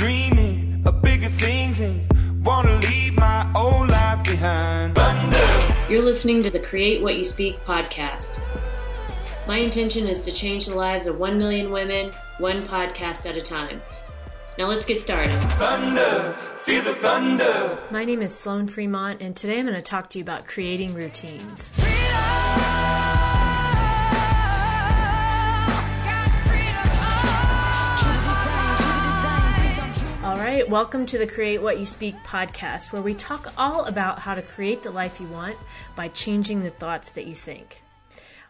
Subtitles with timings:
[0.00, 4.94] dreaming of bigger things and wanna leave my old life behind.
[4.94, 5.92] Thunder.
[5.92, 8.40] You're listening to the Create What You Speak podcast.
[9.46, 13.42] My intention is to change the lives of 1 million women, one podcast at a
[13.42, 13.82] time.
[14.56, 15.34] Now let's get started.
[15.58, 17.78] Thunder, feel the thunder.
[17.90, 20.94] My name is Sloan Fremont, and today I'm going to talk to you about creating
[20.94, 21.68] routines.
[30.50, 34.34] Right, welcome to the Create What You Speak podcast, where we talk all about how
[34.34, 35.56] to create the life you want
[35.94, 37.82] by changing the thoughts that you think.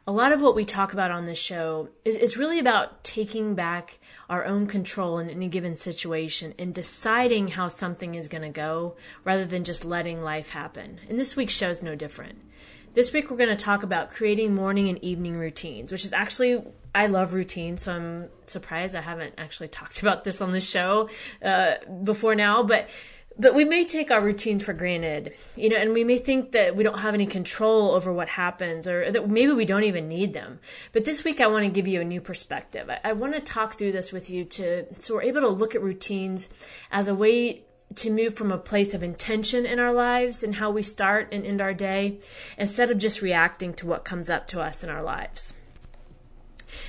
[0.07, 3.55] A lot of what we talk about on this show is, is really about taking
[3.55, 3.99] back
[4.31, 8.97] our own control in any given situation and deciding how something is going to go
[9.23, 11.01] rather than just letting life happen.
[11.07, 12.39] And this week's show is no different.
[12.93, 16.61] This week we're going to talk about creating morning and evening routines, which is actually
[16.93, 21.09] I love routines, so I'm surprised I haven't actually talked about this on the show
[21.43, 22.65] uh, before now.
[22.65, 22.89] But
[23.39, 26.75] but we may take our routines for granted, you know, and we may think that
[26.75, 30.35] we don't have any control over what happens, or that maybe we don't even need
[30.35, 30.59] them.
[30.93, 32.91] But this week, I want to give you a new perspective.
[32.91, 35.77] I, I want to talk through this with you to so we're able to look
[35.77, 36.49] at routines
[36.91, 37.63] as a way
[37.97, 41.45] to move from a place of intention in our lives and how we start and
[41.45, 42.19] end our day
[42.57, 45.55] instead of just reacting to what comes up to us in our lives.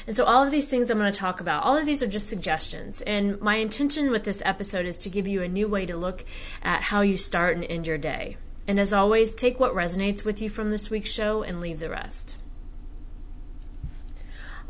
[0.06, 2.08] And so all of these things I'm going to talk about, all of these are
[2.08, 3.02] just suggestions.
[3.02, 6.24] And my intention with this episode is to give you a new way to look
[6.62, 8.38] at how you start and end your day.
[8.68, 11.90] And as always, take what resonates with you from this week's show and leave the
[11.90, 12.36] rest.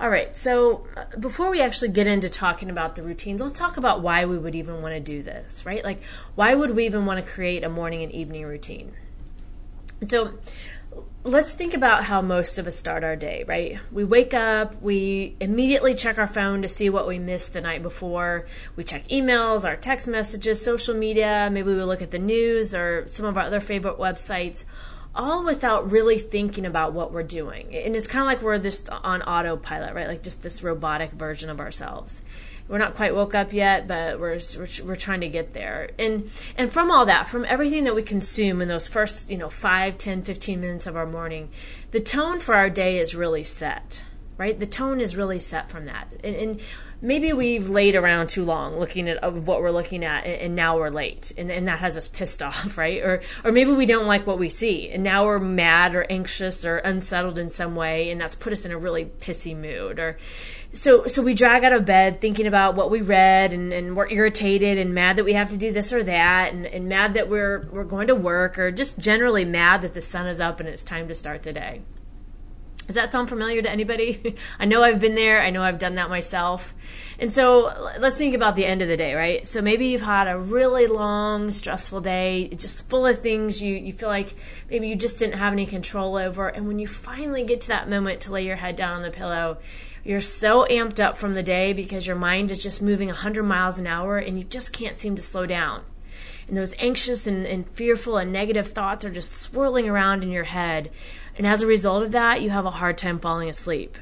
[0.02, 3.78] All right, so uh, before we actually get into talking about the routines, let's talk
[3.78, 5.84] about why we would even want to do this, right?
[5.84, 6.02] Like,
[6.34, 8.94] why would we even want to create a morning and evening routine?
[10.08, 10.40] So,
[11.24, 13.78] let's think about how most of us start our day, right?
[13.92, 17.84] We wake up, we immediately check our phone to see what we missed the night
[17.84, 18.48] before.
[18.76, 23.08] We check emails, our text messages, social media, maybe we look at the news or
[23.08, 24.66] some of our other favorite websites
[25.14, 27.76] all without really thinking about what we're doing.
[27.76, 30.08] And it's kind of like we're just on autopilot, right?
[30.08, 32.22] Like just this robotic version of ourselves.
[32.68, 35.90] We're not quite woke up yet, but we're, we're, we're trying to get there.
[36.00, 39.50] And, and from all that, from everything that we consume in those first, you know,
[39.50, 41.50] 5, 10, 15 minutes of our morning,
[41.92, 44.04] the tone for our day is really set,
[44.38, 44.58] right?
[44.58, 46.14] The tone is really set from that.
[46.24, 46.60] And, and
[47.02, 50.90] maybe we've laid around too long looking at what we're looking at and, now we're
[50.90, 53.02] late and, and, that has us pissed off right?
[53.02, 56.66] Or or maybe we don't like what we see and now we're mad or anxious
[56.66, 60.00] or unsettled in some way and that's put us in a really pissy mood.
[60.00, 60.18] Or
[60.74, 64.10] so so we drag out of bed thinking about what we read and, and we're
[64.10, 67.30] irritated and mad that we have to do this or that and, and mad that
[67.30, 70.70] we're we're going to work or just generally mad that the sun is up and
[70.70, 71.82] it's time to start the day
[72.92, 74.36] does that sound familiar to anybody?
[74.60, 75.42] I know I've been there.
[75.42, 76.76] I know I've done that myself.
[77.20, 79.48] And so let's think about the end of the day, right?
[79.48, 83.94] So maybe you've had a really long, stressful day, just full of things you, you
[83.94, 84.36] feel like
[84.70, 86.50] maybe you just didn't have any control over.
[86.50, 89.10] And when you finally get to that moment to lay your head down on the
[89.10, 89.60] pillow,
[90.04, 93.78] you're so amped up from the day because your mind is just moving 100 miles
[93.78, 95.84] an hour and you just can't seem to slow down.
[96.50, 100.44] And those anxious and, and fearful and negative thoughts are just swirling around in your
[100.44, 100.92] head
[101.38, 103.98] and as a result of that, you have a hard time falling asleep.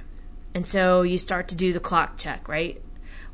[0.54, 2.82] And so you start to do the clock check, right?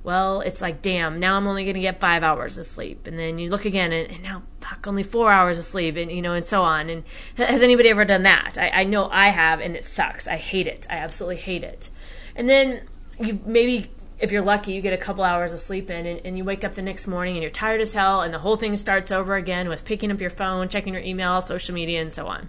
[0.03, 3.07] Well, it's like, damn, now I'm only going to get five hours of sleep.
[3.07, 6.11] And then you look again and, and, now, fuck, only four hours of sleep and,
[6.11, 6.91] you know, and so on.
[6.91, 7.03] And
[7.37, 8.55] has anybody ever done that?
[8.59, 10.27] I, I know I have and it sucks.
[10.27, 10.85] I hate it.
[10.91, 11.89] I absolutely hate it.
[12.35, 12.83] And then
[13.19, 13.89] you maybe
[14.19, 16.63] if you're lucky, you get a couple hours of sleep in and, and, you wake
[16.63, 19.35] up the next morning and you're tired as hell and the whole thing starts over
[19.35, 22.47] again with picking up your phone, checking your email, social media, and so on.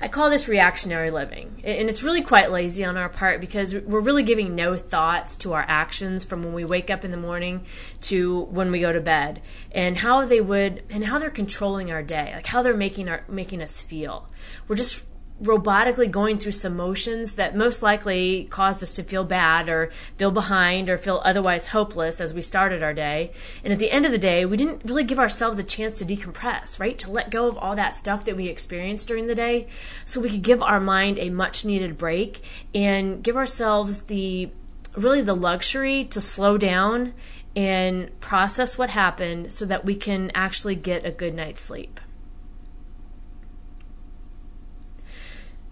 [0.00, 1.62] I call this reactionary living.
[1.64, 5.52] And it's really quite lazy on our part because we're really giving no thoughts to
[5.52, 7.64] our actions from when we wake up in the morning
[8.02, 12.02] to when we go to bed and how they would and how they're controlling our
[12.02, 14.28] day, like how they're making our making us feel.
[14.68, 15.02] We're just
[15.42, 20.30] robotically going through some motions that most likely caused us to feel bad or feel
[20.30, 23.32] behind or feel otherwise hopeless as we started our day.
[23.64, 26.04] And at the end of the day, we didn't really give ourselves a chance to
[26.04, 26.98] decompress, right?
[27.00, 29.66] To let go of all that stuff that we experienced during the day
[30.06, 32.42] so we could give our mind a much needed break
[32.72, 34.50] and give ourselves the
[34.94, 37.12] really the luxury to slow down
[37.56, 42.00] and process what happened so that we can actually get a good night's sleep.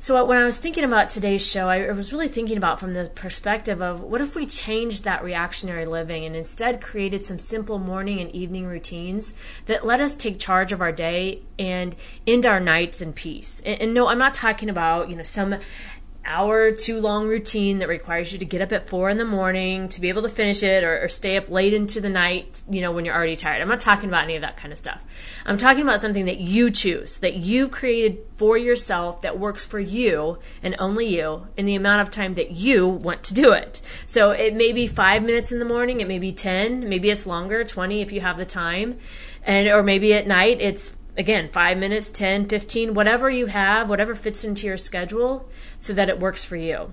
[0.02, 3.08] So when I was thinking about today's show, I was really thinking about from the
[3.14, 8.18] perspective of what if we changed that reactionary living and instead created some simple morning
[8.18, 9.32] and evening routines
[9.66, 11.94] that let us take charge of our day and
[12.26, 13.62] end our nights in peace.
[13.64, 15.54] And, and no, I'm not talking about, you know, some
[16.24, 19.88] hour too long routine that requires you to get up at four in the morning
[19.88, 22.80] to be able to finish it or, or, stay up late into the night, you
[22.80, 23.60] know, when you're already tired.
[23.60, 25.04] I'm not talking about any of that kind of stuff.
[25.44, 29.80] I'm talking about something that you choose, that you created for yourself that works for
[29.80, 33.82] you and only you in the amount of time that you want to do it.
[34.06, 37.26] So it may be five minutes in the morning, it may be 10, maybe it's
[37.26, 38.98] longer, 20 if you have the time.
[39.44, 44.14] And, or maybe at night it's again, five minutes, 10, 15, whatever you have, whatever
[44.14, 45.48] fits into your schedule
[45.78, 46.92] so that it works for you.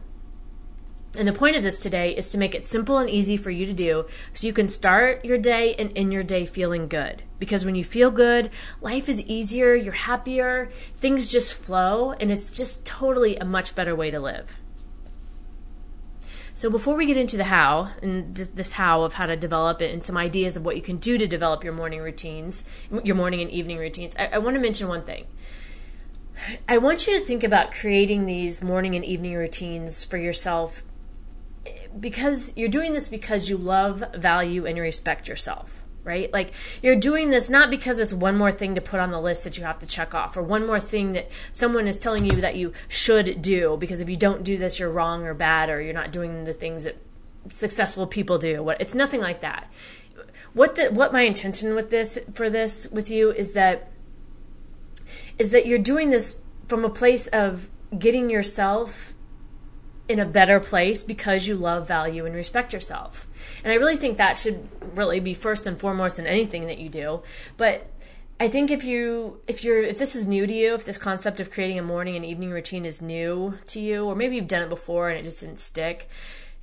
[1.18, 3.66] And the point of this today is to make it simple and easy for you
[3.66, 7.24] to do so you can start your day and end your day feeling good.
[7.39, 12.51] Because when you feel good, life is easier, you're happier, things just flow, and it's
[12.51, 14.56] just totally a much better way to live.
[16.54, 19.81] So before we get into the how and th- this how of how to develop
[19.81, 22.63] it and some ideas of what you can do to develop your morning routines,
[23.04, 25.25] your morning and evening routines, I, I want to mention one thing.
[26.68, 30.84] I want you to think about creating these morning and evening routines for yourself
[31.66, 36.31] eh, because you're doing this because you love, value, and respect yourself right?
[36.31, 39.44] Like you're doing this not because it's one more thing to put on the list
[39.44, 42.42] that you have to check off or one more thing that someone is telling you
[42.42, 45.81] that you should do because if you don't do this you're wrong or bad or
[45.81, 46.98] you're not doing the things that
[47.50, 48.63] successful people do.
[48.63, 49.72] What it's nothing like that.
[50.54, 53.92] What the what my intention with this for this with you is that
[55.38, 56.38] is that you're doing this
[56.68, 59.13] from a place of getting yourself
[60.10, 63.28] in a better place because you love, value, and respect yourself.
[63.64, 66.90] And I really think that should really be first and foremost in anything that you
[66.90, 67.22] do.
[67.56, 67.86] But
[68.40, 71.40] I think if you if you're if this is new to you, if this concept
[71.40, 74.64] of creating a morning and evening routine is new to you, or maybe you've done
[74.64, 76.10] it before and it just didn't stick,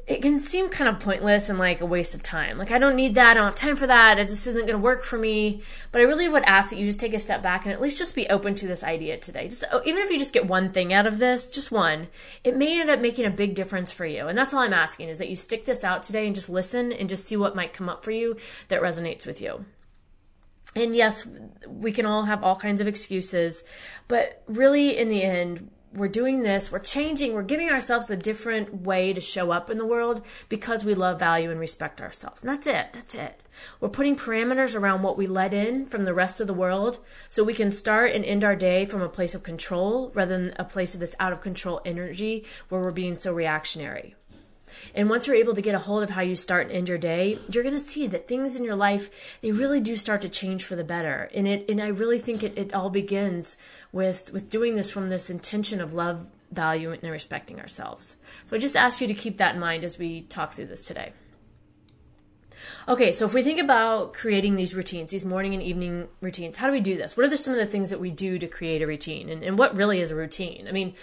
[0.07, 2.59] it can seem kind of pointless and like a waste of time.
[2.59, 3.31] Like I don't need that.
[3.31, 4.17] I don't have time for that.
[4.17, 5.63] This isn't going to work for me.
[5.91, 7.99] But I really would ask that you just take a step back and at least
[7.99, 9.49] just be open to this idea today.
[9.49, 12.07] Just oh, even if you just get one thing out of this, just one,
[12.45, 14.29] it may end up making a big difference for you.
[14.29, 16.93] And that's all I'm asking is that you stick this out today and just listen
[16.93, 18.37] and just see what might come up for you
[18.69, 19.65] that resonates with you.
[20.77, 21.27] And yes,
[21.67, 23.65] we can all have all kinds of excuses,
[24.09, 28.83] but really in the end, we're doing this, we're changing, we're giving ourselves a different
[28.83, 32.43] way to show up in the world because we love, value, and respect ourselves.
[32.43, 32.93] And that's it.
[32.93, 33.41] That's it.
[33.81, 36.99] We're putting parameters around what we let in from the rest of the world
[37.31, 40.55] so we can start and end our day from a place of control rather than
[40.59, 44.15] a place of this out of control energy where we're being so reactionary.
[44.95, 46.99] And once you're able to get a hold of how you start and end your
[46.99, 50.29] day, you're going to see that things in your life, they really do start to
[50.29, 51.31] change for the better.
[51.35, 53.57] And it, and I really think it, it all begins
[53.93, 58.17] with, with doing this from this intention of love, value, and respecting ourselves.
[58.47, 60.87] So I just ask you to keep that in mind as we talk through this
[60.87, 61.13] today.
[62.89, 66.67] Okay, so if we think about creating these routines, these morning and evening routines, how
[66.67, 67.17] do we do this?
[67.17, 69.29] What are some of the things that we do to create a routine?
[69.29, 70.67] And, and what really is a routine?
[70.69, 70.95] I mean,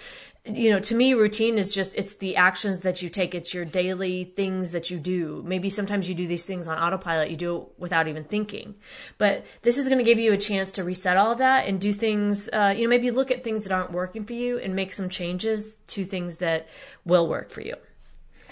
[0.45, 3.34] you know, to me, routine is just, it's the actions that you take.
[3.34, 5.42] It's your daily things that you do.
[5.45, 7.31] Maybe sometimes you do these things on autopilot.
[7.31, 8.75] You do it without even thinking.
[9.18, 11.80] But this is going to give you a chance to reset all of that and
[11.80, 14.75] do things, uh, you know, maybe look at things that aren't working for you and
[14.75, 16.68] make some changes to things that
[17.06, 17.75] will work for you.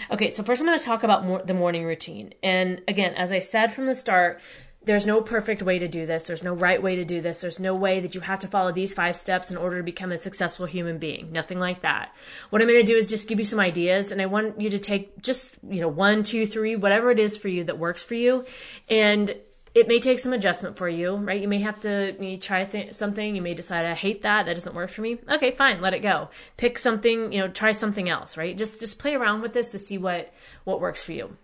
[0.09, 2.33] Okay, so first I'm going to talk about more, the morning routine.
[2.41, 4.39] And again, as I said from the start,
[4.83, 6.23] there's no perfect way to do this.
[6.23, 7.41] There's no right way to do this.
[7.41, 10.11] There's no way that you have to follow these five steps in order to become
[10.11, 11.31] a successful human being.
[11.31, 12.13] Nothing like that.
[12.49, 14.71] What I'm going to do is just give you some ideas and I want you
[14.71, 18.01] to take just, you know, one, two, three, whatever it is for you that works
[18.01, 18.43] for you.
[18.89, 19.35] And
[19.75, 21.39] it may take some adjustment for you, right?
[21.39, 23.35] You may have to you try th- something.
[23.35, 24.47] You may decide, I hate that.
[24.47, 25.19] That doesn't work for me.
[25.29, 25.79] Okay, fine.
[25.79, 26.29] Let it go.
[26.57, 28.57] Pick something, you know, try something else, right?
[28.57, 31.37] Just, just play around with this to see what, what works for you.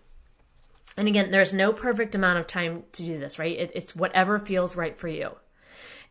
[0.98, 3.56] And again, there's no perfect amount of time to do this, right?
[3.56, 5.30] It, it's whatever feels right for you.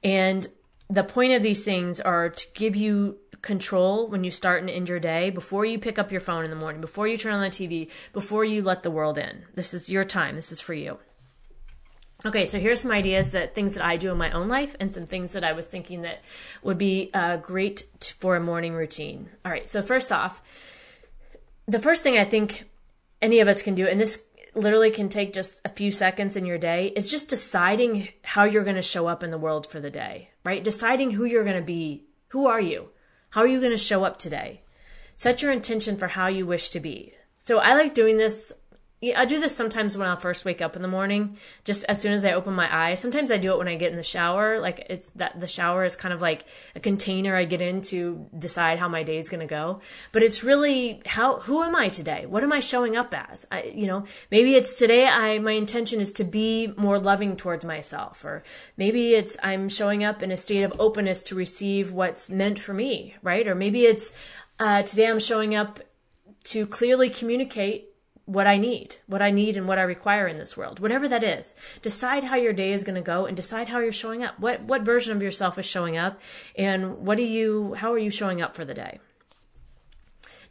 [0.03, 0.47] And
[0.89, 4.89] the point of these things are to give you control when you start and end
[4.89, 7.41] your day before you pick up your phone in the morning, before you turn on
[7.41, 9.43] the TV, before you let the world in.
[9.55, 10.35] This is your time.
[10.35, 10.97] This is for you.
[12.25, 14.93] Okay, so here's some ideas that things that I do in my own life and
[14.93, 16.23] some things that I was thinking that
[16.63, 19.29] would be uh, great t- for a morning routine.
[19.45, 20.41] All right, so first off,
[21.67, 22.63] the first thing I think
[23.21, 24.23] any of us can do, and this
[24.57, 28.63] literally can take just a few seconds in your day is just deciding how you're
[28.63, 30.63] going to show up in the world for the day, right?
[30.63, 32.05] Deciding who you're going to be.
[32.29, 32.89] Who are you?
[33.29, 34.61] How are you going to show up today?
[35.15, 37.13] Set your intention for how you wish to be.
[37.39, 38.53] So I like doing this
[39.15, 42.13] I do this sometimes when I first wake up in the morning, just as soon
[42.13, 42.99] as I open my eyes.
[42.99, 44.59] Sometimes I do it when I get in the shower.
[44.59, 48.27] Like it's that the shower is kind of like a container I get in to
[48.39, 49.81] decide how my day is going to go.
[50.11, 52.25] But it's really how who am I today?
[52.25, 53.45] What am I showing up as?
[53.51, 57.65] I, you know, maybe it's today I my intention is to be more loving towards
[57.65, 58.43] myself or
[58.77, 62.73] maybe it's I'm showing up in a state of openness to receive what's meant for
[62.73, 63.47] me, right?
[63.47, 64.11] Or maybe it's
[64.59, 65.81] uh, today I'm showing up
[66.45, 67.89] to clearly communicate
[68.27, 71.23] what I need, what I need and what I require in this world, whatever that
[71.23, 71.55] is.
[71.81, 74.37] Decide how your day is going to go and decide how you're showing up.
[74.37, 76.19] What, what version of yourself is showing up
[76.57, 78.99] and what do you, how are you showing up for the day?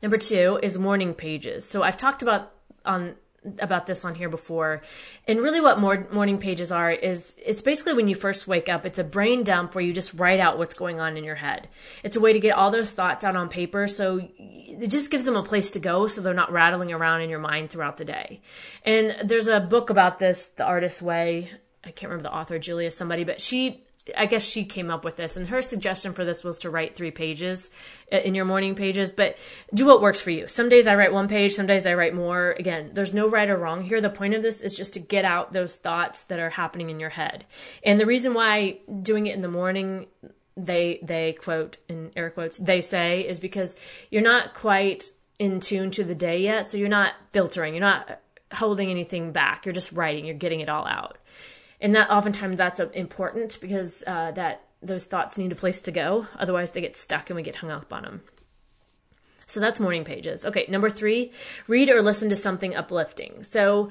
[0.02, 1.68] Number two is morning pages.
[1.68, 2.50] So I've talked about
[2.86, 3.14] on
[3.58, 4.82] about this on here before.
[5.26, 8.98] And really what morning pages are is it's basically when you first wake up, it's
[8.98, 11.68] a brain dump where you just write out what's going on in your head.
[12.02, 13.88] It's a way to get all those thoughts out on paper.
[13.88, 17.30] So it just gives them a place to go so they're not rattling around in
[17.30, 18.40] your mind throughout the day.
[18.84, 21.50] And there's a book about this, The Artist's Way.
[21.84, 25.16] I can't remember the author, Julia somebody, but she I guess she came up with
[25.16, 27.70] this, and her suggestion for this was to write three pages
[28.12, 29.36] uh, in your morning pages, but
[29.74, 30.48] do what works for you.
[30.48, 32.52] Some days I write one page, some days I write more.
[32.52, 34.00] Again, there's no right or wrong here.
[34.00, 37.00] The point of this is just to get out those thoughts that are happening in
[37.00, 37.46] your head.
[37.84, 40.06] And the reason why doing it in the morning,
[40.56, 43.74] they, they quote, in air quotes, they say, is because
[44.10, 48.20] you're not quite in tune to the day yet, so you're not filtering, you're not
[48.52, 51.18] holding anything back, you're just writing, you're getting it all out
[51.80, 56.26] and that oftentimes that's important because uh, that those thoughts need a place to go.
[56.38, 58.20] Otherwise they get stuck and we get hung up on them
[59.46, 60.44] so that's morning pages.
[60.44, 61.32] Okay number three
[61.68, 63.42] read or listen to something uplifting.
[63.42, 63.88] So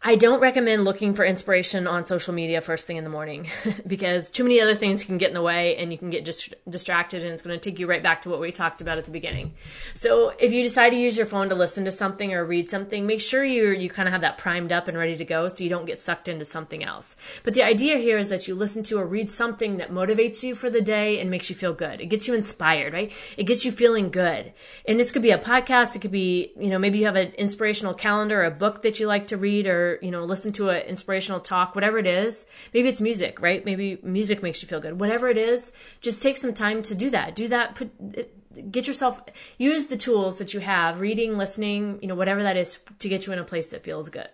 [0.00, 3.48] I don't recommend looking for inspiration on social media first thing in the morning
[3.86, 6.54] because too many other things can get in the way and you can get just
[6.68, 9.06] distracted and it's going to take you right back to what we talked about at
[9.06, 9.54] the beginning.
[9.94, 13.06] So if you decide to use your phone to listen to something or read something,
[13.06, 15.64] make sure you you kind of have that primed up and ready to go so
[15.64, 17.16] you don't get sucked into something else.
[17.42, 20.54] But the idea here is that you listen to or read something that motivates you
[20.54, 22.00] for the day and makes you feel good.
[22.00, 23.12] It gets you inspired, right?
[23.36, 24.52] It gets you feeling good.
[24.86, 27.32] And this could be a podcast, it could be, you know, maybe you have an
[27.32, 29.66] inspirational calendar, or a book that you like to read
[30.02, 32.44] you know, listen to an inspirational talk, whatever it is.
[32.74, 33.64] Maybe it's music, right?
[33.64, 35.00] Maybe music makes you feel good.
[35.00, 37.34] Whatever it is, just take some time to do that.
[37.34, 37.74] Do that.
[37.74, 39.20] Put, get yourself,
[39.56, 43.26] use the tools that you have, reading, listening, you know, whatever that is to get
[43.26, 44.28] you in a place that feels good.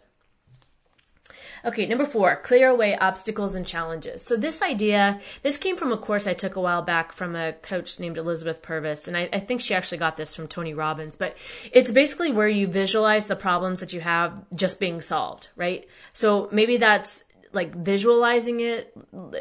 [1.65, 4.23] Okay, number four, clear away obstacles and challenges.
[4.23, 7.55] So this idea, this came from a course I took a while back from a
[7.55, 11.17] coach named Elizabeth Purvis, and I, I think she actually got this from Tony Robbins.
[11.17, 11.37] But
[11.73, 15.87] it's basically where you visualize the problems that you have just being solved, right?
[16.13, 18.93] So maybe that's like visualizing it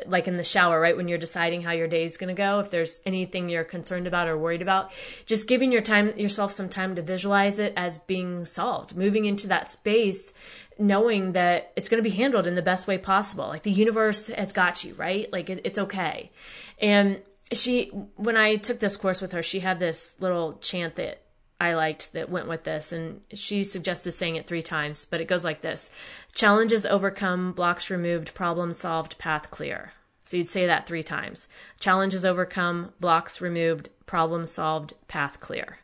[0.06, 2.60] like in the shower right when you're deciding how your day is going to go
[2.60, 4.92] if there's anything you're concerned about or worried about
[5.25, 9.48] just giving your time yourself some time to visualize it as being solved moving into
[9.48, 10.32] that space
[10.80, 13.48] knowing that it's going to be handled in the best way possible.
[13.48, 15.32] Like the universe has got you, right?
[15.32, 16.32] Like it, it's okay.
[16.80, 21.22] And she, when I took this course with her, she had this little chant that
[21.60, 22.92] I liked that went with this.
[22.92, 25.89] And she suggested saying it three times, but it goes like this
[26.34, 29.94] challenges overcome, blocks removed, problem solved, path clear.
[30.25, 31.48] So you'd say that three times.
[31.80, 35.77] Challenges overcome, blocks removed, problem solved, path clear.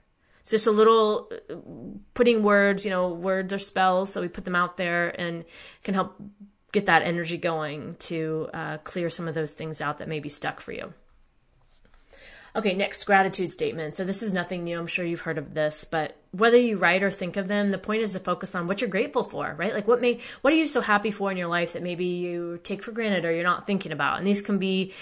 [0.50, 1.54] It's just a little uh,
[2.16, 5.46] putting words, you know, words are spells, so we put them out there and
[5.84, 6.20] can help
[6.72, 10.30] get that energy going to uh, clear some of those things out that may be
[10.30, 10.92] stuck for you.
[12.56, 13.94] Okay, next gratitude statement.
[13.94, 14.80] So this is nothing new.
[14.80, 17.78] I'm sure you've heard of this, but whether you write or think of them, the
[17.78, 19.76] point is to focus on what you're grateful for, right?
[19.76, 22.60] Like what may, what are you so happy for in your life that maybe you
[22.64, 24.18] take for granted or you're not thinking about?
[24.18, 24.94] And these can be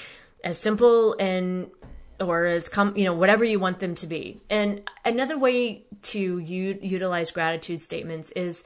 [0.44, 1.72] as simple and
[2.20, 4.42] or as come you know whatever you want them to be.
[4.50, 8.64] And another way to u- utilize gratitude statements is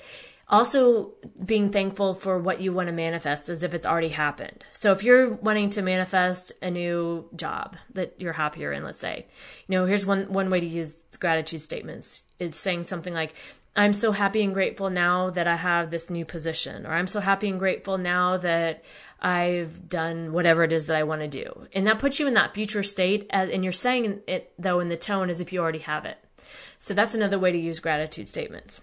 [0.47, 1.13] also
[1.45, 4.63] being thankful for what you want to manifest as if it's already happened.
[4.73, 9.27] So if you're wanting to manifest a new job that you're happier in let's say
[9.67, 12.23] you know here's one one way to use gratitude statements.
[12.39, 13.35] Is saying something like
[13.75, 17.21] I'm so happy and grateful now that I have this new position, or I'm so
[17.21, 18.83] happy and grateful now that
[19.21, 21.67] I've done whatever it is that I want to do.
[21.73, 24.97] And that puts you in that future state, and you're saying it though in the
[24.97, 26.17] tone as if you already have it.
[26.79, 28.81] So that's another way to use gratitude statements.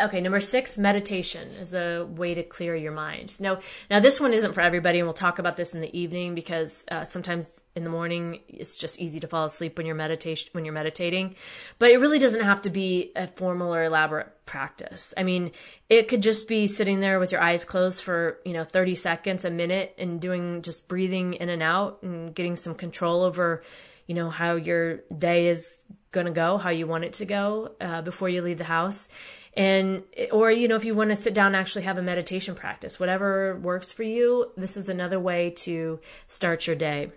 [0.00, 3.40] Okay, number six, meditation is a way to clear your mind.
[3.40, 6.34] Now, now this one isn't for everybody, and we'll talk about this in the evening
[6.34, 10.50] because uh, sometimes in the morning it's just easy to fall asleep when you're meditation
[10.50, 11.36] when you're meditating.
[11.78, 15.14] But it really doesn't have to be a formal or elaborate practice.
[15.16, 15.52] I mean,
[15.88, 19.44] it could just be sitting there with your eyes closed for you know 30 seconds,
[19.44, 23.62] a minute, and doing just breathing in and out and getting some control over
[24.08, 27.74] you know how your day is going to go, how you want it to go
[27.80, 29.08] uh, before you leave the house
[29.56, 32.54] and or you know if you want to sit down and actually have a meditation
[32.54, 37.10] practice whatever works for you this is another way to start your day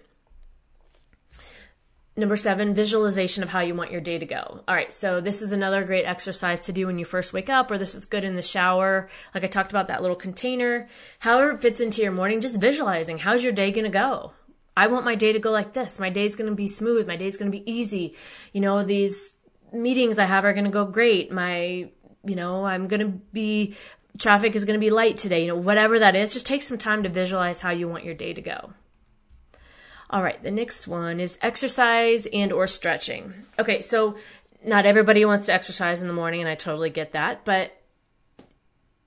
[2.19, 4.63] Number seven, visualization of how you want your day to go.
[4.67, 7.69] All right, so this is another great exercise to do when you first wake up,
[7.69, 9.07] or this is good in the shower.
[9.35, 10.87] Like I talked about that little container.
[11.19, 14.31] However it fits into your morning, just visualizing how's your day gonna go?
[14.77, 15.97] I want my day to go like this.
[15.97, 17.07] My day's going to be smooth.
[17.07, 18.15] My day's going to be easy.
[18.53, 19.33] You know, these
[19.73, 21.31] meetings I have are going to go great.
[21.31, 21.89] My,
[22.23, 23.75] you know, I'm going to be,
[24.17, 25.41] traffic is going to be light today.
[25.41, 28.15] You know, whatever that is, just take some time to visualize how you want your
[28.15, 28.73] day to go.
[30.09, 33.33] All right, the next one is exercise and or stretching.
[33.59, 34.15] Okay, so
[34.63, 37.71] not everybody wants to exercise in the morning and I totally get that, but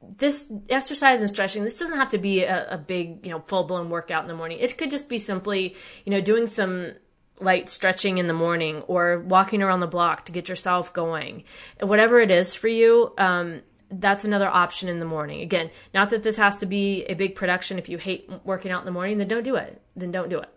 [0.03, 3.65] this exercise and stretching, this doesn't have to be a, a big, you know, full
[3.65, 4.59] blown workout in the morning.
[4.61, 6.93] It could just be simply, you know, doing some
[7.41, 11.45] light stretching in the morning or walking around the block to get yourself going.
[11.81, 15.41] Whatever it is for you, um, that's another option in the morning.
[15.41, 17.79] Again, not that this has to be a big production.
[17.79, 19.81] If you hate working out in the morning, then don't do it.
[19.97, 20.49] Then don't do it.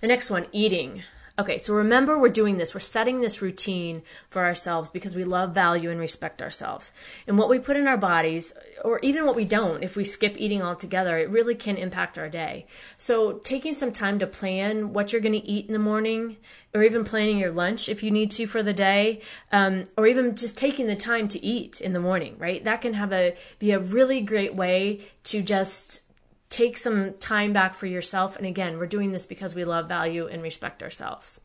[0.00, 1.02] The next one, eating.
[1.38, 2.74] Okay, so remember we're doing this.
[2.74, 6.90] We're setting this routine for ourselves because we love, value, and respect ourselves.
[7.28, 8.54] And what we put in our bodies,
[8.84, 12.28] or even what we don't, if we skip eating altogether, it really can impact our
[12.28, 12.66] day.
[12.96, 16.38] So taking some time to plan what you're going to eat in the morning,
[16.74, 19.20] or even planning your lunch if you need to for the day,
[19.52, 22.64] um, or even just taking the time to eat in the morning, right?
[22.64, 26.02] That can have a be a really great way to just
[26.50, 28.36] take some time back for yourself.
[28.36, 31.40] And again, we're doing this because we love, value, and respect ourselves.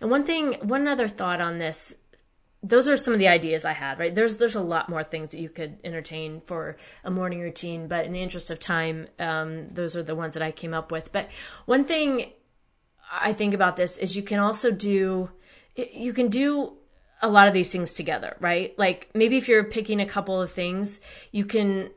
[0.00, 1.94] And one thing, one other thought on this,
[2.62, 4.14] those are some of the ideas I had, right?
[4.14, 8.04] There's there's a lot more things that you could entertain for a morning routine, but
[8.04, 11.12] in the interest of time, um, those are the ones that I came up with.
[11.12, 11.28] But
[11.66, 12.32] one thing
[13.12, 15.30] I think about this is you can also do,
[15.76, 16.76] you can do
[17.22, 18.76] a lot of these things together, right?
[18.78, 21.90] Like maybe if you're picking a couple of things, you can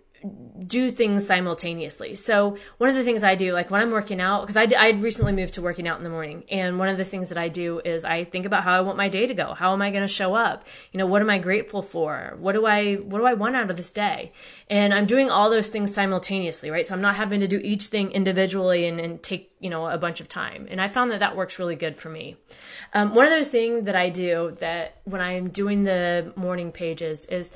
[0.68, 2.16] do things simultaneously.
[2.16, 4.92] So one of the things I do, like when I'm working out, because I I
[4.92, 7.50] recently moved to working out in the morning, and one of the things that I
[7.50, 9.54] do is I think about how I want my day to go.
[9.54, 10.68] How am I going to show up?
[10.92, 12.36] You know, what am I grateful for?
[12.40, 14.32] What do I what do I want out of this day?
[14.70, 16.86] And I'm doing all those things simultaneously, right?
[16.86, 19.98] So I'm not having to do each thing individually and, and take you know a
[19.98, 20.68] bunch of time.
[20.70, 22.38] And I found that that works really good for me.
[22.94, 27.52] Um, one other thing that I do that when I'm doing the morning pages is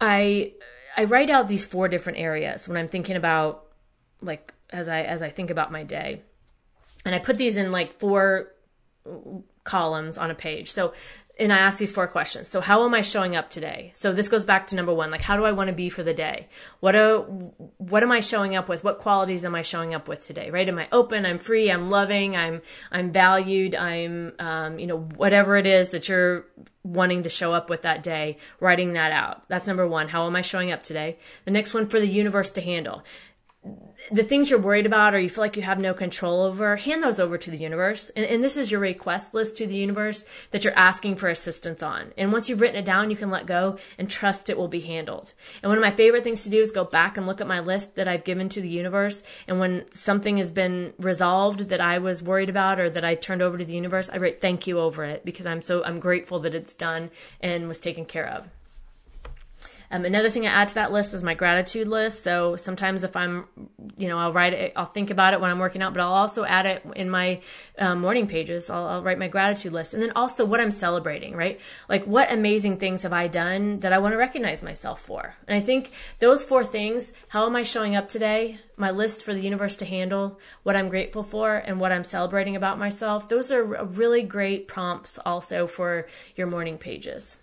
[0.00, 0.52] I
[0.96, 3.66] I write out these four different areas when I'm thinking about
[4.20, 6.22] like as I as I think about my day.
[7.04, 8.52] And I put these in like four
[9.08, 10.70] uh, columns on a page.
[10.70, 10.94] So
[11.38, 12.48] and I ask these four questions.
[12.48, 13.90] So how am I showing up today?
[13.94, 16.02] So this goes back to number one, like how do I want to be for
[16.02, 16.48] the day?
[16.80, 18.84] What do, what am I showing up with?
[18.84, 20.50] What qualities am I showing up with today?
[20.50, 20.68] Right?
[20.68, 21.26] Am I open?
[21.26, 21.70] I'm free.
[21.70, 22.36] I'm loving.
[22.36, 23.74] I'm I'm valued.
[23.74, 26.46] I'm um, you know whatever it is that you're
[26.84, 28.38] wanting to show up with that day.
[28.60, 29.48] Writing that out.
[29.48, 30.08] That's number one.
[30.08, 31.18] How am I showing up today?
[31.46, 33.02] The next one for the universe to handle
[34.10, 37.02] the things you're worried about or you feel like you have no control over, hand
[37.02, 38.10] those over to the universe.
[38.14, 41.82] And, and, this is your request list to the universe that you're asking for assistance
[41.82, 42.12] on.
[42.18, 44.80] And once you've written it down, you can let go and trust it will be
[44.80, 45.32] handled.
[45.62, 47.60] And one of my favorite things to do is go back and look at my
[47.60, 49.22] list that I've given to the universe.
[49.48, 53.42] And when something has been resolved that I was worried about or that I turned
[53.42, 56.40] over to the universe, I write thank you over it because I'm so, I'm grateful
[56.40, 58.48] that it's done and was taken care of.
[59.90, 62.22] Um, another thing I add to that list is my gratitude list.
[62.22, 63.46] So sometimes if I'm,
[63.96, 66.14] you know, I'll write it, I'll think about it when I'm working out, but I'll
[66.14, 67.40] also add it in my
[67.78, 68.70] um, morning pages.
[68.70, 69.94] I'll, I'll write my gratitude list.
[69.94, 71.60] And then also what I'm celebrating, right?
[71.88, 75.34] Like what amazing things have I done that I want to recognize myself for?
[75.46, 78.58] And I think those four things, how am I showing up today?
[78.76, 82.56] My list for the universe to handle, what I'm grateful for, and what I'm celebrating
[82.56, 83.28] about myself.
[83.28, 87.36] Those are really great prompts also for your morning pages.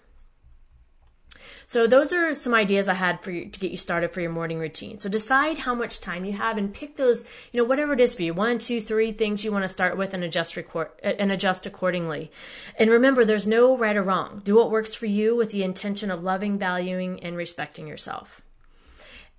[1.72, 4.30] So those are some ideas I had for you to get you started for your
[4.30, 5.00] morning routine.
[5.00, 8.14] So decide how much time you have and pick those, you know, whatever it is
[8.14, 11.32] for you, one, two, three things you want to start with and adjust record and
[11.32, 12.30] adjust accordingly.
[12.78, 14.42] And remember, there's no right or wrong.
[14.44, 18.42] Do what works for you with the intention of loving, valuing, and respecting yourself.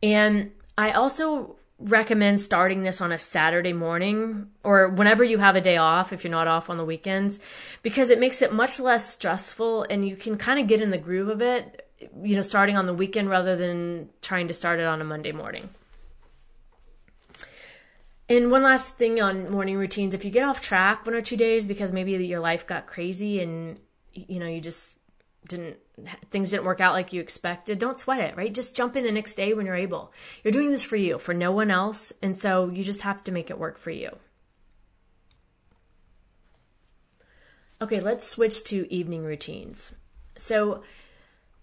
[0.02, 5.60] And I also recommend starting this on a Saturday morning or whenever you have a
[5.60, 7.40] day off if you're not off on the weekends
[7.82, 10.96] because it makes it much less stressful and you can kind of get in the
[10.96, 11.91] groove of it
[12.22, 15.32] you know, starting on the weekend rather than trying to start it on a Monday
[15.32, 15.68] morning.
[18.28, 21.36] And one last thing on morning routines, if you get off track one or two
[21.36, 23.78] days because maybe your life got crazy and
[24.12, 24.96] you know, you just
[25.48, 25.76] didn't
[26.30, 28.52] things didn't work out like you expected, don't sweat it, right?
[28.52, 30.12] Just jump in the next day when you're able.
[30.42, 33.32] You're doing this for you, for no one else, and so you just have to
[33.32, 34.16] make it work for you.
[37.80, 39.92] Okay, let's switch to evening routines.
[40.36, 40.82] So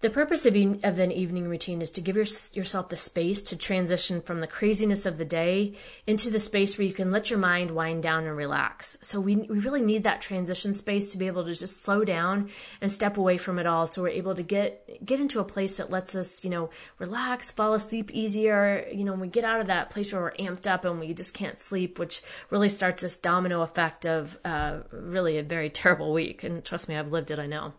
[0.00, 3.42] The purpose of, e- of an evening routine is to give your, yourself the space
[3.42, 5.74] to transition from the craziness of the day
[6.06, 8.96] into the space where you can let your mind wind down and relax.
[9.02, 12.48] So we, we really need that transition space to be able to just slow down
[12.80, 13.86] and step away from it all.
[13.86, 17.50] So we're able to get, get into a place that lets us, you know, relax,
[17.50, 18.88] fall asleep easier.
[18.90, 21.12] You know, when we get out of that place where we're amped up and we
[21.12, 26.14] just can't sleep, which really starts this domino effect of, uh, really a very terrible
[26.14, 26.42] week.
[26.42, 27.74] And trust me, I've lived it, I know.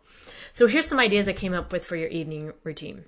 [0.54, 3.06] So here's some ideas I came up with for your evening routine.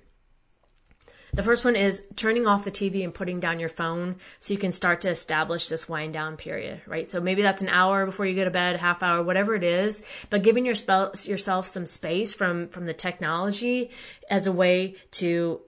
[1.34, 4.58] The first one is turning off the TV and putting down your phone so you
[4.58, 7.10] can start to establish this wind down period, right?
[7.10, 10.04] So maybe that's an hour before you go to bed, half hour, whatever it is,
[10.30, 13.90] but giving your spell, yourself some space from, from the technology
[14.30, 15.60] as a way to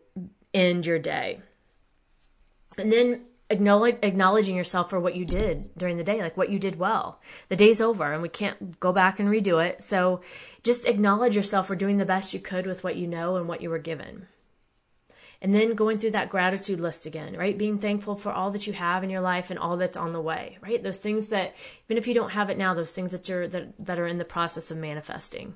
[0.55, 1.41] end your day.
[2.79, 6.79] And then acknowledging yourself for what you did during the day, like what you did
[6.79, 7.21] well.
[7.49, 9.83] The day's over and we can't go back and redo it.
[9.83, 10.21] So
[10.63, 13.61] just acknowledge yourself for doing the best you could with what you know and what
[13.63, 14.27] you were given.
[15.43, 17.57] And then going through that gratitude list again, right?
[17.57, 20.21] Being thankful for all that you have in your life and all that's on the
[20.21, 20.83] way, right?
[20.83, 21.55] Those things that,
[21.85, 24.19] even if you don't have it now, those things that you're, that, that are in
[24.19, 25.55] the process of manifesting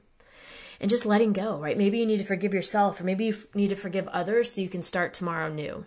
[0.81, 1.79] and just letting go, right?
[1.79, 4.69] Maybe you need to forgive yourself or maybe you need to forgive others so you
[4.69, 5.85] can start tomorrow new.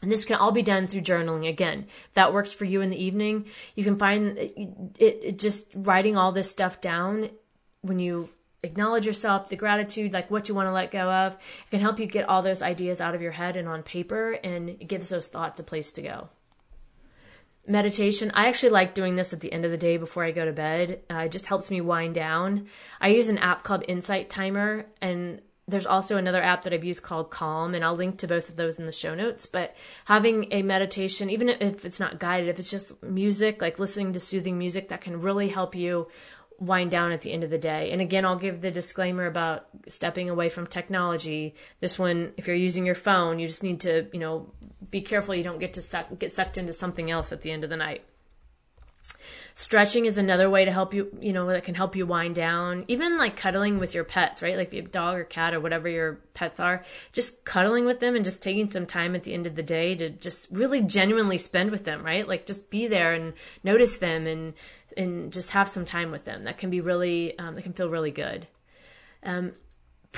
[0.00, 1.48] And this can all be done through journaling.
[1.48, 4.54] Again, that works for you in the evening, you can find it,
[4.98, 7.30] it, just writing all this stuff down
[7.82, 8.28] when you
[8.62, 11.34] acknowledge yourself, the gratitude, like what you want to let go of.
[11.34, 14.32] It can help you get all those ideas out of your head and on paper,
[14.32, 16.28] and gives those thoughts a place to go.
[17.66, 18.30] Meditation.
[18.34, 20.52] I actually like doing this at the end of the day before I go to
[20.52, 21.02] bed.
[21.10, 22.66] Uh, it just helps me wind down.
[23.00, 27.02] I use an app called Insight Timer, and there's also another app that I've used
[27.02, 29.46] called Calm, and I'll link to both of those in the show notes.
[29.46, 29.76] But
[30.06, 34.20] having a meditation, even if it's not guided, if it's just music, like listening to
[34.20, 36.08] soothing music, that can really help you
[36.58, 37.92] wind down at the end of the day.
[37.92, 41.54] And again, I'll give the disclaimer about stepping away from technology.
[41.80, 44.50] This one, if you're using your phone, you just need to, you know,
[44.90, 47.62] be careful you don't get to suck, get sucked into something else at the end
[47.62, 48.04] of the night.
[49.58, 52.84] Stretching is another way to help you, you know, that can help you wind down.
[52.86, 54.56] Even like cuddling with your pets, right?
[54.56, 57.98] Like if you have dog or cat or whatever your pets are, just cuddling with
[57.98, 60.80] them and just taking some time at the end of the day to just really
[60.80, 62.28] genuinely spend with them, right?
[62.28, 63.32] Like just be there and
[63.64, 64.54] notice them and,
[64.96, 66.44] and just have some time with them.
[66.44, 68.46] That can be really, um, that can feel really good.
[69.24, 69.54] Um,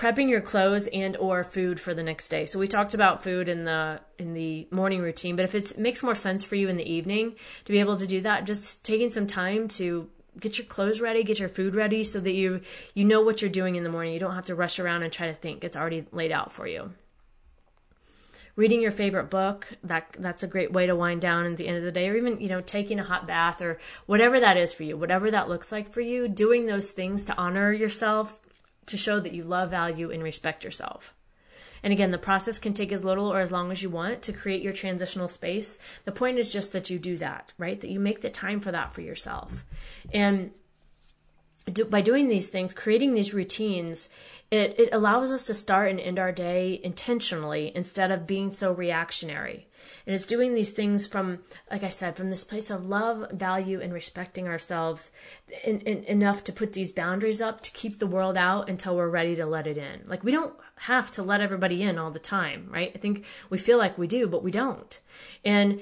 [0.01, 2.47] prepping your clothes and or food for the next day.
[2.47, 6.03] So we talked about food in the in the morning routine, but if it makes
[6.03, 7.35] more sense for you in the evening
[7.67, 10.09] to be able to do that, just taking some time to
[10.39, 12.63] get your clothes ready, get your food ready so that you
[12.95, 14.15] you know what you're doing in the morning.
[14.15, 15.65] You don't have to rush around and try to think.
[15.65, 16.95] It's already laid out for you.
[18.57, 21.77] Reading your favorite book, that that's a great way to wind down at the end
[21.77, 24.73] of the day, or even, you know, taking a hot bath or whatever that is
[24.73, 28.39] for you, whatever that looks like for you, doing those things to honor yourself
[28.91, 31.15] to show that you love, value, and respect yourself.
[31.83, 34.33] And again, the process can take as little or as long as you want to
[34.33, 35.79] create your transitional space.
[36.05, 37.81] The point is just that you do that, right?
[37.81, 39.65] That you make the time for that for yourself.
[40.13, 40.51] And
[41.73, 44.09] do, by doing these things, creating these routines,
[44.51, 48.73] it, it allows us to start and end our day intentionally instead of being so
[48.73, 49.67] reactionary.
[50.07, 51.41] And it's doing these things from,
[51.71, 55.11] like I said, from this place of love, value, and respecting ourselves
[55.65, 59.09] in, in, enough to put these boundaries up to keep the world out until we're
[59.09, 60.03] ready to let it in.
[60.07, 62.93] Like we don't have to let everybody in all the time, right?
[62.95, 64.99] I think we feel like we do, but we don't.
[65.45, 65.81] And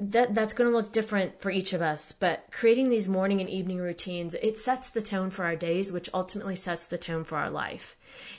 [0.00, 3.50] that that's going to look different for each of us but creating these morning and
[3.50, 7.36] evening routines it sets the tone for our days which ultimately sets the tone for
[7.36, 7.96] our life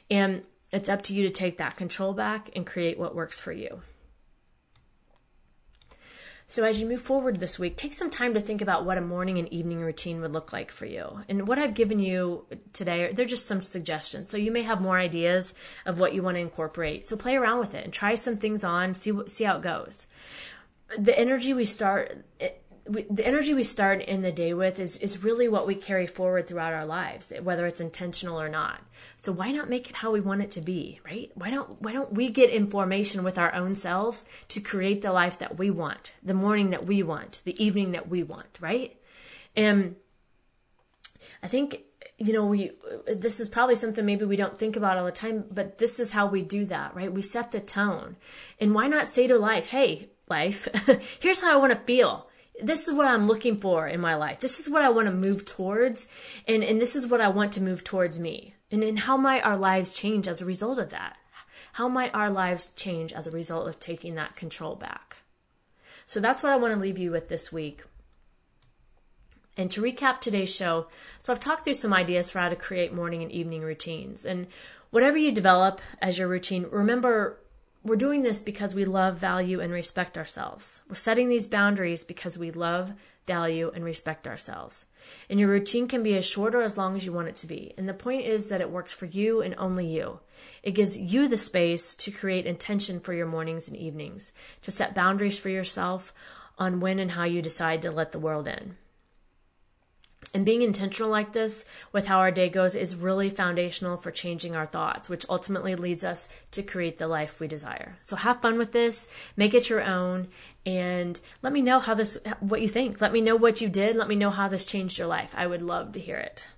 [0.09, 3.51] and it's up to you to take that control back and create what works for
[3.51, 3.81] you
[6.47, 9.01] so as you move forward this week, take some time to think about what a
[9.01, 11.21] morning and evening routine would look like for you.
[11.27, 14.29] And what I've given you today, they're just some suggestions.
[14.29, 15.53] So you may have more ideas
[15.85, 17.07] of what you want to incorporate.
[17.07, 20.07] So play around with it and try some things on, see see how it goes
[20.97, 22.23] the energy we start
[22.85, 26.47] the energy we start in the day with is, is really what we carry forward
[26.47, 28.79] throughout our lives, whether it's intentional or not.
[29.17, 31.31] So why not make it how we want it to be, right?
[31.33, 35.39] Why don't why don't we get information with our own selves to create the life
[35.39, 38.95] that we want, the morning that we want, the evening that we want, right?
[39.55, 39.95] And
[41.41, 41.81] I think
[42.17, 42.71] you know we
[43.07, 46.11] this is probably something maybe we don't think about all the time, but this is
[46.11, 47.11] how we do that, right?
[47.11, 48.15] We set the tone.
[48.59, 50.67] And why not say to life, "Hey, life.
[51.19, 52.27] Here's how I want to feel.
[52.61, 54.39] This is what I'm looking for in my life.
[54.39, 56.07] This is what I want to move towards.
[56.47, 58.55] And, and this is what I want to move towards me.
[58.71, 61.17] And, and how might our lives change as a result of that?
[61.73, 65.17] How might our lives change as a result of taking that control back?
[66.07, 67.83] So that's what I want to leave you with this week.
[69.57, 70.87] And to recap today's show,
[71.19, 74.25] so I've talked through some ideas for how to create morning and evening routines.
[74.25, 74.47] And
[74.91, 77.37] whatever you develop as your routine, remember
[77.85, 80.81] we're doing this because we love, value, and respect ourselves.
[80.89, 82.91] We're setting these boundaries because we love,
[83.27, 84.87] value, and respect ourselves.
[85.29, 87.47] And your routine can be as short or as long as you want it to
[87.47, 87.75] be.
[87.77, 90.19] And the point is that it works for you and only you.
[90.63, 94.95] It gives you the space to create intention for your mornings and evenings, to set
[94.95, 96.11] boundaries for yourself
[96.57, 98.77] on when and how you decide to let the world in.
[100.33, 104.55] And being intentional like this with how our day goes is really foundational for changing
[104.55, 107.95] our thoughts, which ultimately leads us to create the life we desire.
[108.01, 109.07] So have fun with this,
[109.37, 110.27] make it your own,
[110.65, 112.99] and let me know how this, what you think.
[112.99, 113.95] Let me know what you did.
[113.95, 115.33] Let me know how this changed your life.
[115.37, 116.49] I would love to hear it.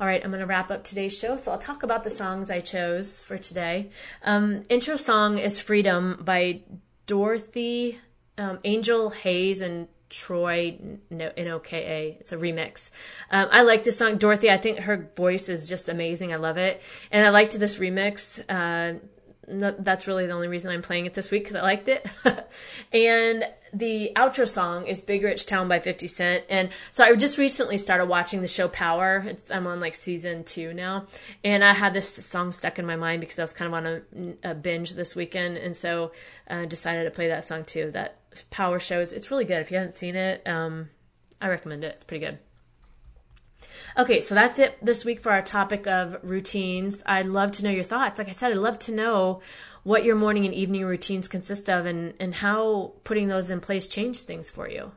[0.00, 1.36] All right, I'm going to wrap up today's show.
[1.36, 3.90] So I'll talk about the songs I chose for today.
[4.22, 6.60] Um, intro song is Freedom by
[7.06, 7.98] Dorothy
[8.38, 10.78] um, Angel Haze and Troy
[11.10, 12.18] no, N-O-K-A.
[12.20, 12.90] It's a remix.
[13.30, 14.16] Um, I like this song.
[14.16, 16.32] Dorothy, I think her voice is just amazing.
[16.32, 16.80] I love it.
[17.10, 18.40] And I liked this remix.
[18.48, 18.98] Uh,
[19.50, 22.06] that's really the only reason I'm playing it this week because I liked it.
[22.92, 26.44] and the outro song is Big Rich Town by 50 Cent.
[26.48, 29.24] And so I just recently started watching the show Power.
[29.26, 31.06] It's, I'm on like season two now.
[31.44, 34.36] And I had this song stuck in my mind because I was kind of on
[34.42, 35.56] a, a binge this weekend.
[35.56, 36.12] And so
[36.48, 37.90] I uh, decided to play that song too.
[37.92, 38.16] That
[38.50, 39.60] Power shows, it's really good.
[39.60, 40.90] If you haven't seen it, um,
[41.40, 41.94] I recommend it.
[41.96, 42.38] It's pretty good.
[43.98, 47.02] Okay, so that's it this week for our topic of routines.
[47.04, 48.16] I'd love to know your thoughts.
[48.16, 49.40] Like I said, I'd love to know
[49.82, 53.88] what your morning and evening routines consist of and, and how putting those in place
[53.88, 54.92] changed things for you.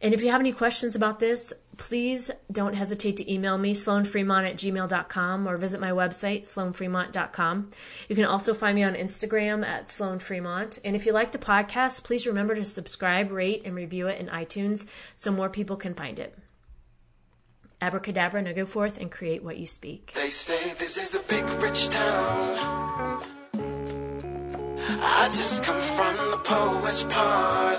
[0.00, 4.50] And if you have any questions about this, please don't hesitate to email me, sloanfremont
[4.50, 7.70] at gmail.com, or visit my website, sloanfremont.com.
[8.08, 10.80] You can also find me on Instagram at sloanfremont.
[10.84, 14.26] And if you like the podcast, please remember to subscribe, rate, and review it in
[14.26, 16.36] iTunes so more people can find it.
[17.84, 20.12] Abracadabra, now go forth and create what you speak.
[20.14, 23.22] They say this is a big rich town.
[24.88, 27.78] I just come from the poet's part.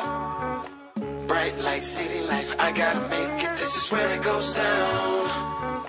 [1.25, 3.57] Bright light, city life, I gotta make it.
[3.57, 5.85] This is where it goes down.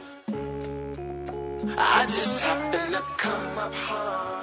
[1.76, 4.36] I just happen to come up hard.